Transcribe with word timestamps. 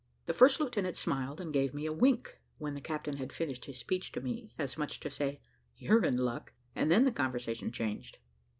The 0.25 0.33
first 0.33 0.59
lieutenant 0.59 0.97
smiled, 0.97 1.39
and 1.39 1.53
gave 1.53 1.75
me 1.75 1.85
a 1.85 1.93
wink, 1.93 2.39
when 2.57 2.73
the 2.73 2.81
captain 2.81 3.17
had 3.17 3.31
finished 3.31 3.65
his 3.65 3.77
speech 3.77 4.11
to 4.13 4.19
me, 4.19 4.51
as 4.57 4.75
much 4.75 4.93
as 4.93 4.97
to 5.01 5.11
say, 5.11 5.41
"You're 5.77 6.03
in 6.03 6.17
luck," 6.17 6.53
and 6.75 6.89
then 6.91 7.05
the 7.05 7.11
conversation 7.11 7.71
changed. 7.71 8.17